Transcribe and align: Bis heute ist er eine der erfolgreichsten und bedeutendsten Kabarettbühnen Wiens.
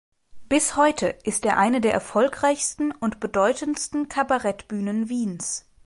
Bis 0.49 0.77
heute 0.77 1.09
ist 1.25 1.45
er 1.45 1.57
eine 1.59 1.79
der 1.79 1.93
erfolgreichsten 1.93 2.91
und 2.91 3.19
bedeutendsten 3.19 4.09
Kabarettbühnen 4.09 5.09
Wiens. 5.09 5.67